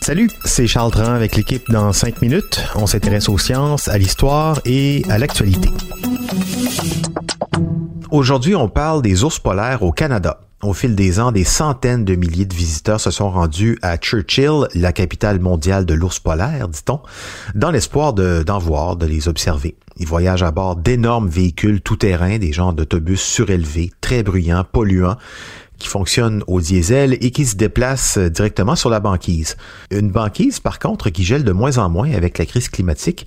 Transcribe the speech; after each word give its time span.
Salut, 0.00 0.30
c'est 0.46 0.66
Charles 0.66 0.90
Tran 0.92 1.12
avec 1.12 1.36
l'équipe 1.36 1.70
dans 1.70 1.92
5 1.92 2.22
minutes. 2.22 2.64
On 2.74 2.86
s'intéresse 2.86 3.28
aux 3.28 3.36
sciences, 3.36 3.86
à 3.88 3.98
l'histoire 3.98 4.60
et 4.64 5.02
à 5.10 5.18
l'actualité. 5.18 5.68
Aujourd'hui, 8.10 8.54
on 8.54 8.70
parle 8.70 9.02
des 9.02 9.24
ours 9.24 9.38
polaires 9.38 9.82
au 9.82 9.92
Canada. 9.92 10.47
Au 10.68 10.74
fil 10.74 10.94
des 10.94 11.18
ans, 11.18 11.32
des 11.32 11.44
centaines 11.44 12.04
de 12.04 12.14
milliers 12.14 12.44
de 12.44 12.54
visiteurs 12.54 13.00
se 13.00 13.10
sont 13.10 13.30
rendus 13.30 13.78
à 13.80 13.96
Churchill, 13.96 14.68
la 14.74 14.92
capitale 14.92 15.40
mondiale 15.40 15.86
de 15.86 15.94
l'ours 15.94 16.20
polaire, 16.20 16.68
dit-on, 16.68 17.00
dans 17.54 17.70
l'espoir 17.70 18.12
d'en 18.12 18.58
voir, 18.58 18.96
de 18.96 19.06
les 19.06 19.28
observer. 19.28 19.76
Ils 19.96 20.06
voyagent 20.06 20.42
à 20.42 20.50
bord 20.50 20.76
d'énormes 20.76 21.30
véhicules 21.30 21.80
tout-terrain, 21.80 22.36
des 22.36 22.52
genres 22.52 22.74
d'autobus 22.74 23.22
surélevés, 23.22 23.92
très 24.02 24.22
bruyants, 24.22 24.62
polluants, 24.70 25.16
qui 25.78 25.88
fonctionne 25.88 26.44
au 26.46 26.60
diesel 26.60 27.16
et 27.18 27.30
qui 27.30 27.46
se 27.46 27.56
déplace 27.56 28.18
directement 28.18 28.76
sur 28.76 28.90
la 28.90 29.00
banquise. 29.00 29.56
Une 29.90 30.10
banquise, 30.10 30.60
par 30.60 30.78
contre, 30.78 31.08
qui 31.08 31.24
gèle 31.24 31.44
de 31.44 31.52
moins 31.52 31.78
en 31.78 31.88
moins 31.88 32.12
avec 32.12 32.36
la 32.36 32.44
crise 32.44 32.68
climatique 32.68 33.26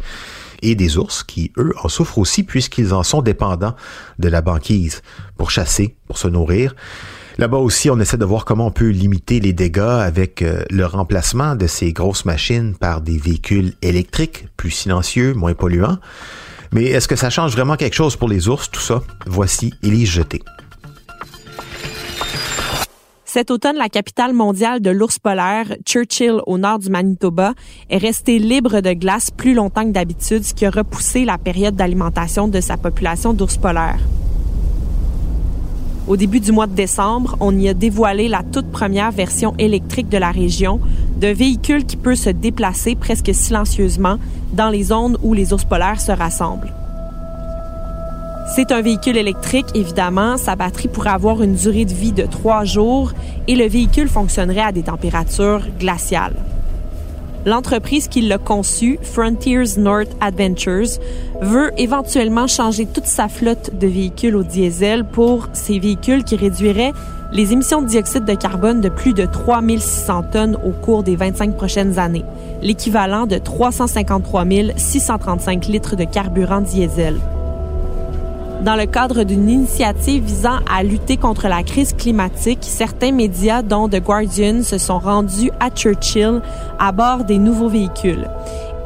et 0.61 0.75
des 0.75 0.99
ours 0.99 1.23
qui, 1.23 1.51
eux, 1.57 1.73
en 1.81 1.89
souffrent 1.89 2.19
aussi 2.19 2.43
puisqu'ils 2.43 2.93
en 2.93 3.01
sont 3.01 3.23
dépendants 3.23 3.75
de 4.19 4.27
la 4.29 4.43
banquise 4.43 5.01
pour 5.37 5.49
chasser, 5.49 5.95
pour 6.05 6.19
se 6.19 6.27
nourrir. 6.27 6.75
Là-bas 7.37 7.57
aussi, 7.57 7.89
on 7.89 7.99
essaie 7.99 8.17
de 8.17 8.25
voir 8.25 8.45
comment 8.45 8.67
on 8.67 8.71
peut 8.71 8.89
limiter 8.89 9.39
les 9.39 9.53
dégâts 9.53 9.79
avec 9.79 10.41
euh, 10.41 10.63
le 10.69 10.85
remplacement 10.85 11.55
de 11.55 11.67
ces 11.67 11.93
grosses 11.93 12.25
machines 12.25 12.75
par 12.75 13.01
des 13.01 13.17
véhicules 13.17 13.73
électriques, 13.81 14.47
plus 14.57 14.71
silencieux, 14.71 15.33
moins 15.33 15.53
polluants. 15.53 15.97
Mais 16.73 16.85
est-ce 16.85 17.07
que 17.07 17.15
ça 17.15 17.29
change 17.29 17.51
vraiment 17.51 17.75
quelque 17.75 17.95
chose 17.95 18.15
pour 18.15 18.29
les 18.29 18.47
ours, 18.47 18.69
tout 18.69 18.81
ça? 18.81 19.01
Voici 19.25 19.73
Élise 19.83 20.09
Jeté. 20.09 20.41
Cet 23.25 23.49
automne, 23.49 23.77
la 23.77 23.87
capitale 23.87 24.33
mondiale 24.33 24.81
de 24.81 24.89
l'ours 24.89 25.17
polaire, 25.17 25.73
Churchill, 25.85 26.41
au 26.47 26.57
nord 26.57 26.79
du 26.79 26.89
Manitoba, 26.89 27.53
est 27.89 27.97
restée 27.97 28.39
libre 28.39 28.81
de 28.81 28.91
glace 28.91 29.31
plus 29.31 29.53
longtemps 29.53 29.85
que 29.85 29.91
d'habitude, 29.91 30.43
ce 30.43 30.53
qui 30.53 30.65
a 30.65 30.69
repoussé 30.69 31.23
la 31.23 31.37
période 31.37 31.75
d'alimentation 31.75 32.49
de 32.49 32.59
sa 32.59 32.75
population 32.75 33.31
d'ours 33.31 33.55
polaires. 33.55 34.01
Au 36.07 36.17
début 36.17 36.39
du 36.39 36.51
mois 36.51 36.67
de 36.67 36.73
décembre, 36.73 37.37
on 37.39 37.57
y 37.57 37.69
a 37.69 37.73
dévoilé 37.73 38.27
la 38.27 38.41
toute 38.41 38.71
première 38.71 39.11
version 39.11 39.53
électrique 39.59 40.09
de 40.09 40.17
la 40.17 40.31
région, 40.31 40.79
de 41.17 41.27
véhicule 41.27 41.85
qui 41.85 41.95
peut 41.95 42.15
se 42.15 42.29
déplacer 42.31 42.95
presque 42.95 43.33
silencieusement 43.33 44.17
dans 44.53 44.69
les 44.69 44.83
zones 44.83 45.17
où 45.21 45.33
les 45.33 45.53
ours 45.53 45.63
polaires 45.63 46.01
se 46.01 46.11
rassemblent. 46.11 46.73
C'est 48.55 48.71
un 48.71 48.81
véhicule 48.81 49.15
électrique, 49.15 49.67
évidemment. 49.75 50.37
Sa 50.37 50.55
batterie 50.55 50.89
pourrait 50.89 51.11
avoir 51.11 51.41
une 51.41 51.53
durée 51.53 51.85
de 51.85 51.93
vie 51.93 52.11
de 52.11 52.25
trois 52.25 52.65
jours 52.65 53.13
et 53.47 53.55
le 53.55 53.65
véhicule 53.67 54.09
fonctionnerait 54.09 54.61
à 54.61 54.71
des 54.71 54.83
températures 54.83 55.61
glaciales. 55.79 56.35
L'entreprise 57.45 58.07
qui 58.07 58.21
l'a 58.21 58.37
conçu, 58.37 58.99
Frontiers 59.01 59.77
North 59.77 60.09
Adventures, 60.19 60.99
veut 61.41 61.71
éventuellement 61.77 62.47
changer 62.47 62.85
toute 62.85 63.07
sa 63.07 63.27
flotte 63.27 63.71
de 63.77 63.87
véhicules 63.87 64.35
au 64.35 64.43
diesel 64.43 65.03
pour 65.03 65.47
ces 65.53 65.79
véhicules 65.79 66.23
qui 66.23 66.35
réduiraient 66.35 66.93
les 67.33 67.53
émissions 67.53 67.81
de 67.81 67.87
dioxyde 67.87 68.25
de 68.25 68.35
carbone 68.35 68.81
de 68.81 68.89
plus 68.89 69.13
de 69.13 69.25
3600 69.25 70.23
tonnes 70.31 70.57
au 70.63 70.71
cours 70.71 71.01
des 71.01 71.15
25 71.15 71.55
prochaines 71.55 71.97
années, 71.97 72.25
l'équivalent 72.61 73.25
de 73.25 73.37
353 73.37 74.45
635 74.75 75.67
litres 75.67 75.95
de 75.95 76.03
carburant 76.03 76.61
diesel 76.61 77.15
dans 78.61 78.75
le 78.75 78.85
cadre 78.85 79.23
d'une 79.23 79.49
initiative 79.49 80.23
visant 80.23 80.59
à 80.71 80.83
lutter 80.83 81.17
contre 81.17 81.47
la 81.47 81.63
crise 81.63 81.93
climatique, 81.93 82.59
certains 82.61 83.11
médias, 83.11 83.61
dont 83.63 83.89
The 83.89 84.01
Guardian, 84.01 84.61
se 84.61 84.77
sont 84.77 84.99
rendus 84.99 85.51
à 85.59 85.69
Churchill 85.69 86.41
à 86.79 86.91
bord 86.91 87.23
des 87.23 87.37
nouveaux 87.37 87.69
véhicules. 87.69 88.27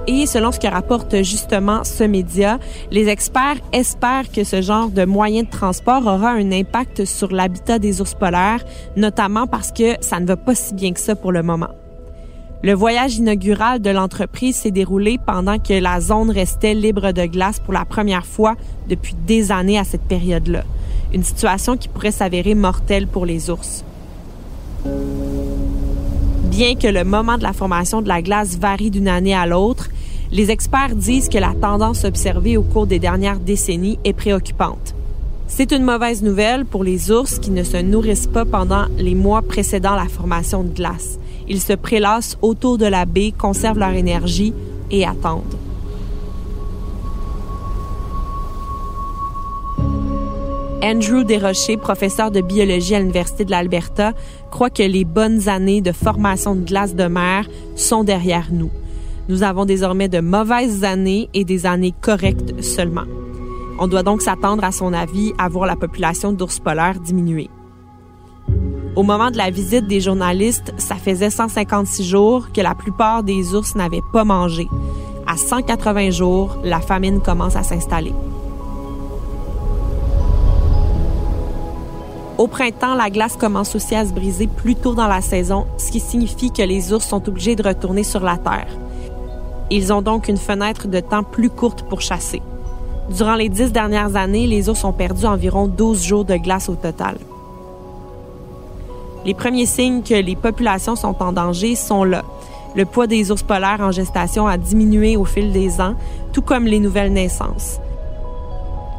Et 0.07 0.27
selon 0.27 0.51
ce 0.51 0.59
que 0.59 0.67
rapporte 0.67 1.23
justement 1.23 1.83
ce 1.83 2.03
média, 2.03 2.59
les 2.91 3.09
experts 3.09 3.57
espèrent 3.73 4.31
que 4.31 4.43
ce 4.43 4.61
genre 4.61 4.89
de 4.89 5.03
moyen 5.03 5.43
de 5.43 5.49
transport 5.49 6.05
aura 6.05 6.31
un 6.31 6.51
impact 6.51 7.05
sur 7.05 7.31
l'habitat 7.31 7.79
des 7.79 8.01
ours 8.01 8.13
polaires, 8.13 8.63
notamment 8.95 9.47
parce 9.47 9.71
que 9.71 9.95
ça 10.01 10.19
ne 10.19 10.27
va 10.27 10.37
pas 10.37 10.55
si 10.55 10.73
bien 10.73 10.93
que 10.93 10.99
ça 10.99 11.15
pour 11.15 11.31
le 11.31 11.41
moment. 11.41 11.69
Le 12.65 12.73
voyage 12.73 13.17
inaugural 13.17 13.79
de 13.79 13.91
l'entreprise 13.91 14.55
s'est 14.55 14.71
déroulé 14.71 15.19
pendant 15.23 15.59
que 15.59 15.79
la 15.79 16.01
zone 16.01 16.31
restait 16.31 16.73
libre 16.73 17.11
de 17.11 17.27
glace 17.27 17.59
pour 17.59 17.73
la 17.75 17.85
première 17.85 18.25
fois 18.25 18.55
depuis 18.89 19.13
des 19.27 19.51
années 19.51 19.77
à 19.77 19.83
cette 19.83 20.01
période-là. 20.01 20.63
Une 21.13 21.23
situation 21.23 21.77
qui 21.77 21.89
pourrait 21.89 22.09
s'avérer 22.09 22.55
mortelle 22.55 23.05
pour 23.05 23.27
les 23.27 23.51
ours. 23.51 23.85
Bien 26.45 26.73
que 26.73 26.87
le 26.87 27.03
moment 27.03 27.37
de 27.37 27.43
la 27.43 27.53
formation 27.53 28.01
de 28.01 28.07
la 28.07 28.23
glace 28.23 28.57
varie 28.57 28.89
d'une 28.89 29.09
année 29.09 29.35
à 29.35 29.45
l'autre, 29.45 29.89
les 30.31 30.49
experts 30.49 30.95
disent 30.95 31.29
que 31.29 31.37
la 31.37 31.53
tendance 31.53 32.03
observée 32.03 32.57
au 32.57 32.63
cours 32.63 32.87
des 32.87 32.97
dernières 32.97 33.39
décennies 33.39 33.99
est 34.03 34.13
préoccupante. 34.13 34.95
C'est 35.47 35.71
une 35.71 35.83
mauvaise 35.83 36.23
nouvelle 36.23 36.65
pour 36.65 36.83
les 36.83 37.11
ours 37.11 37.39
qui 37.39 37.51
ne 37.51 37.63
se 37.63 37.77
nourrissent 37.77 38.27
pas 38.27 38.45
pendant 38.45 38.85
les 38.97 39.15
mois 39.15 39.41
précédant 39.41 39.95
la 39.95 40.07
formation 40.07 40.63
de 40.63 40.73
glace. 40.73 41.19
Ils 41.47 41.61
se 41.61 41.73
prélassent 41.73 42.37
autour 42.41 42.77
de 42.77 42.85
la 42.85 43.05
baie, 43.05 43.31
conservent 43.31 43.79
leur 43.79 43.93
énergie 43.93 44.53
et 44.89 45.05
attendent. 45.05 45.55
Andrew 50.83 51.23
Desrochers, 51.23 51.77
professeur 51.77 52.31
de 52.31 52.41
biologie 52.41 52.95
à 52.95 52.99
l'Université 52.99 53.45
de 53.45 53.51
l'Alberta, 53.51 54.13
croit 54.51 54.69
que 54.69 54.83
les 54.83 55.03
bonnes 55.03 55.47
années 55.47 55.81
de 55.81 55.91
formation 55.91 56.55
de 56.55 56.61
glace 56.61 56.95
de 56.95 57.05
mer 57.05 57.47
sont 57.75 58.03
derrière 58.03 58.49
nous. 58.51 58.69
Nous 59.27 59.41
avons 59.41 59.65
désormais 59.65 60.09
de 60.09 60.19
mauvaises 60.19 60.83
années 60.83 61.29
et 61.33 61.43
des 61.43 61.65
années 61.65 61.93
correctes 62.01 62.61
seulement. 62.61 63.05
On 63.77 63.87
doit 63.87 64.03
donc 64.03 64.21
s'attendre, 64.21 64.63
à 64.63 64.71
son 64.71 64.93
avis, 64.93 65.33
à 65.37 65.49
voir 65.49 65.65
la 65.65 65.75
population 65.75 66.31
d'ours 66.31 66.59
polaires 66.59 66.99
diminuer. 66.99 67.49
Au 68.95 69.03
moment 69.03 69.29
de 69.29 69.37
la 69.37 69.49
visite 69.49 69.87
des 69.87 69.99
journalistes, 69.99 70.73
ça 70.77 70.95
faisait 70.95 71.29
156 71.29 72.03
jours 72.03 72.53
que 72.53 72.61
la 72.61 72.73
plupart 72.73 73.23
des 73.23 73.53
ours 73.53 73.75
n'avaient 73.75 73.99
pas 74.13 74.23
mangé. 74.23 74.69
À 75.27 75.35
180 75.35 76.11
jours, 76.11 76.57
la 76.63 76.79
famine 76.79 77.19
commence 77.19 77.57
à 77.57 77.63
s'installer. 77.63 78.13
Au 82.37 82.47
printemps, 82.47 82.95
la 82.95 83.09
glace 83.09 83.35
commence 83.35 83.75
aussi 83.75 83.95
à 83.95 84.05
se 84.05 84.13
briser 84.13 84.47
plus 84.47 84.75
tôt 84.75 84.93
dans 84.93 85.07
la 85.07 85.21
saison, 85.21 85.65
ce 85.77 85.91
qui 85.91 85.99
signifie 85.99 86.51
que 86.51 86.61
les 86.61 86.93
ours 86.93 87.05
sont 87.05 87.27
obligés 87.27 87.55
de 87.55 87.63
retourner 87.63 88.03
sur 88.03 88.21
la 88.21 88.37
terre. 88.37 88.67
Ils 89.69 89.91
ont 89.91 90.01
donc 90.01 90.29
une 90.29 90.37
fenêtre 90.37 90.87
de 90.87 90.99
temps 91.01 91.23
plus 91.23 91.49
courte 91.49 91.83
pour 91.89 91.99
chasser. 91.99 92.41
Durant 93.09 93.35
les 93.35 93.49
dix 93.49 93.71
dernières 93.71 94.15
années, 94.15 94.47
les 94.47 94.67
ours 94.67 94.83
ont 94.83 94.93
perdu 94.93 95.25
environ 95.25 95.67
12 95.67 96.03
jours 96.03 96.25
de 96.25 96.35
glace 96.35 96.69
au 96.69 96.75
total. 96.75 97.17
Les 99.25 99.33
premiers 99.33 99.65
signes 99.65 100.01
que 100.01 100.15
les 100.15 100.35
populations 100.35 100.95
sont 100.95 101.15
en 101.21 101.31
danger 101.31 101.75
sont 101.75 102.03
là. 102.03 102.23
Le 102.75 102.85
poids 102.85 103.07
des 103.07 103.31
ours 103.31 103.43
polaires 103.43 103.81
en 103.81 103.91
gestation 103.91 104.47
a 104.47 104.57
diminué 104.57 105.17
au 105.17 105.25
fil 105.25 105.51
des 105.51 105.79
ans, 105.79 105.95
tout 106.33 106.41
comme 106.41 106.65
les 106.65 106.79
nouvelles 106.79 107.13
naissances. 107.13 107.79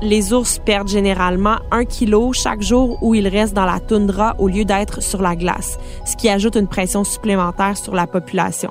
Les 0.03 0.33
ours 0.33 0.59
perdent 0.59 0.89
généralement 0.89 1.57
un 1.71 1.85
kilo 1.85 2.33
chaque 2.33 2.63
jour 2.63 2.99
où 3.03 3.15
ils 3.15 3.29
restent 3.29 3.55
dans 3.55 3.65
la 3.65 3.81
toundra 3.81 4.35
au 4.39 4.49
lieu 4.49 4.65
d'être 4.65 5.03
sur 5.03 5.23
la 5.23 5.37
glace, 5.37 5.79
ce 6.05 6.17
qui 6.17 6.29
ajoute 6.29 6.57
une 6.57 6.69
pression 6.69 7.03
supplémentaire 7.03 7.77
sur 7.77 7.95
la 7.95 8.07
population. 8.07 8.71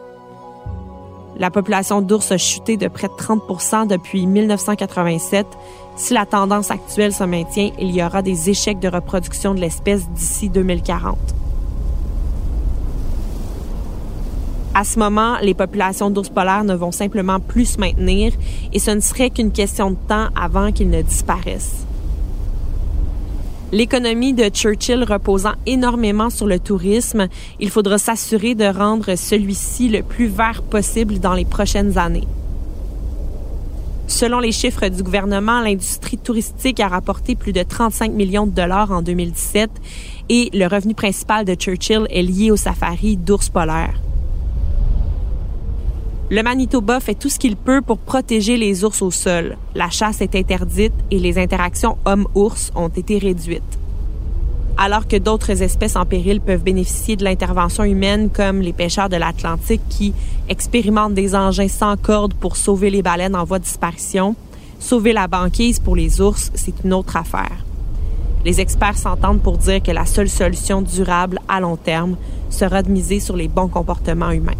La 1.37 1.51
population 1.51 2.01
d'ours 2.01 2.31
a 2.31 2.37
chuté 2.37 2.77
de 2.77 2.87
près 2.87 3.07
de 3.07 3.13
30% 3.13 3.87
depuis 3.87 4.25
1987. 4.25 5.45
Si 5.97 6.13
la 6.13 6.25
tendance 6.25 6.71
actuelle 6.71 7.13
se 7.13 7.25
maintient, 7.25 7.71
il 7.77 7.93
y 7.93 8.01
aura 8.01 8.21
des 8.21 8.49
échecs 8.49 8.79
de 8.79 8.87
reproduction 8.87 9.53
de 9.53 9.59
l'espèce 9.59 10.09
d'ici 10.09 10.49
2040. 10.49 11.17
À 14.73 14.83
ce 14.83 14.99
moment, 14.99 15.37
les 15.41 15.53
populations 15.53 16.09
d'ours 16.09 16.29
polaires 16.29 16.65
ne 16.65 16.75
vont 16.75 16.91
simplement 16.91 17.39
plus 17.39 17.65
se 17.65 17.79
maintenir 17.79 18.33
et 18.73 18.79
ce 18.79 18.91
ne 18.91 18.99
serait 18.99 19.29
qu'une 19.29 19.51
question 19.51 19.91
de 19.91 19.97
temps 20.07 20.27
avant 20.35 20.71
qu'ils 20.71 20.89
ne 20.89 21.01
disparaissent. 21.01 21.85
L'économie 23.75 24.31
de 24.31 24.45
Churchill 24.45 25.03
reposant 25.03 25.51
énormément 25.65 26.29
sur 26.29 26.47
le 26.47 26.59
tourisme, 26.59 27.27
il 27.59 27.69
faudra 27.69 27.97
s'assurer 27.97 28.55
de 28.55 28.63
rendre 28.63 29.15
celui-ci 29.17 29.89
le 29.89 30.01
plus 30.01 30.27
vert 30.27 30.63
possible 30.63 31.19
dans 31.19 31.33
les 31.33 31.43
prochaines 31.43 31.97
années. 31.97 32.23
Selon 34.07 34.39
les 34.39 34.53
chiffres 34.53 34.87
du 34.87 35.03
gouvernement, 35.03 35.59
l'industrie 35.59 36.17
touristique 36.17 36.79
a 36.79 36.87
rapporté 36.87 37.35
plus 37.35 37.51
de 37.51 37.63
35 37.63 38.13
millions 38.13 38.47
de 38.47 38.53
dollars 38.53 38.91
en 38.91 39.01
2017 39.01 39.69
et 40.29 40.49
le 40.53 40.67
revenu 40.67 40.93
principal 40.93 41.43
de 41.43 41.53
Churchill 41.55 42.07
est 42.09 42.23
lié 42.23 42.51
au 42.51 42.55
safari 42.55 43.17
d'ours 43.17 43.49
polaires. 43.49 44.04
Le 46.31 46.41
Manitoba 46.41 46.99
fait 46.99 47.13
tout 47.13 47.29
ce 47.29 47.37
qu'il 47.37 47.55
peut 47.55 47.83
pour 47.83 47.99
protéger 47.99 48.57
les 48.57 48.83
ours 48.83 49.03
au 49.03 49.11
sol. 49.11 49.57
La 49.75 49.91
chasse 49.91 50.21
est 50.21 50.33
interdite 50.33 50.93
et 51.11 51.19
les 51.19 51.37
interactions 51.37 51.99
homme-ours 52.03 52.71
ont 52.73 52.87
été 52.87 53.19
réduites. 53.19 53.61
Alors 54.75 55.07
que 55.07 55.17
d'autres 55.17 55.61
espèces 55.61 55.95
en 55.95 56.03
péril 56.03 56.41
peuvent 56.41 56.63
bénéficier 56.63 57.15
de 57.15 57.23
l'intervention 57.23 57.83
humaine, 57.83 58.31
comme 58.31 58.61
les 58.61 58.73
pêcheurs 58.73 59.07
de 59.07 59.17
l'Atlantique 59.17 59.83
qui 59.87 60.15
expérimentent 60.49 61.13
des 61.13 61.35
engins 61.35 61.67
sans 61.67 61.95
cordes 61.95 62.33
pour 62.33 62.57
sauver 62.57 62.89
les 62.89 63.03
baleines 63.03 63.35
en 63.35 63.43
voie 63.43 63.59
de 63.59 63.65
disparition, 63.65 64.35
sauver 64.79 65.13
la 65.13 65.27
banquise 65.27 65.77
pour 65.77 65.95
les 65.95 66.21
ours, 66.21 66.49
c'est 66.55 66.83
une 66.83 66.93
autre 66.93 67.17
affaire. 67.17 67.63
Les 68.43 68.61
experts 68.61 68.97
s'entendent 68.97 69.43
pour 69.43 69.59
dire 69.59 69.83
que 69.83 69.91
la 69.91 70.07
seule 70.07 70.29
solution 70.29 70.81
durable 70.81 71.39
à 71.47 71.59
long 71.59 71.77
terme 71.77 72.15
sera 72.49 72.81
de 72.81 72.89
miser 72.89 73.19
sur 73.19 73.35
les 73.35 73.47
bons 73.47 73.67
comportements 73.67 74.31
humains. 74.31 74.53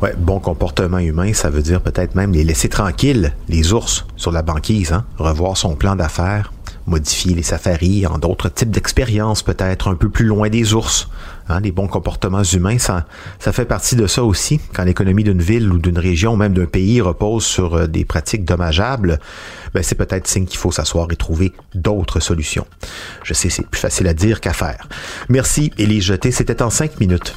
Ouais, 0.00 0.14
bon 0.16 0.38
comportement 0.38 0.98
humain, 0.98 1.32
ça 1.32 1.50
veut 1.50 1.60
dire 1.60 1.80
peut-être 1.80 2.14
même 2.14 2.30
les 2.32 2.44
laisser 2.44 2.68
tranquilles, 2.68 3.34
les 3.48 3.72
ours, 3.72 4.06
sur 4.16 4.30
la 4.30 4.42
banquise, 4.42 4.92
hein? 4.92 5.04
revoir 5.18 5.56
son 5.56 5.74
plan 5.74 5.96
d'affaires, 5.96 6.52
modifier 6.86 7.34
les 7.34 7.42
safaris 7.42 8.06
en 8.06 8.16
d'autres 8.18 8.48
types 8.48 8.70
d'expériences, 8.70 9.42
peut-être 9.42 9.88
un 9.88 9.96
peu 9.96 10.08
plus 10.08 10.26
loin 10.26 10.50
des 10.50 10.72
ours. 10.72 11.08
Hein, 11.48 11.58
les 11.60 11.72
bons 11.72 11.88
comportements 11.88 12.44
humains, 12.44 12.78
ça, 12.78 13.06
ça 13.40 13.52
fait 13.52 13.64
partie 13.64 13.96
de 13.96 14.06
ça 14.06 14.22
aussi. 14.22 14.60
Quand 14.72 14.84
l'économie 14.84 15.24
d'une 15.24 15.42
ville 15.42 15.72
ou 15.72 15.78
d'une 15.78 15.98
région, 15.98 16.36
même 16.36 16.54
d'un 16.54 16.66
pays, 16.66 17.00
repose 17.00 17.44
sur 17.44 17.74
euh, 17.74 17.86
des 17.88 18.04
pratiques 18.04 18.44
dommageables, 18.44 19.18
ben 19.74 19.82
c'est 19.82 19.96
peut-être 19.96 20.28
signe 20.28 20.44
qu'il 20.44 20.58
faut 20.58 20.70
s'asseoir 20.70 21.08
et 21.10 21.16
trouver 21.16 21.52
d'autres 21.74 22.20
solutions. 22.20 22.66
Je 23.24 23.34
sais, 23.34 23.48
c'est 23.48 23.66
plus 23.66 23.80
facile 23.80 24.06
à 24.06 24.14
dire 24.14 24.40
qu'à 24.40 24.52
faire. 24.52 24.88
Merci, 25.28 25.72
Élie 25.76 26.02
Jeté. 26.02 26.30
C'était 26.30 26.62
en 26.62 26.70
cinq 26.70 27.00
minutes. 27.00 27.34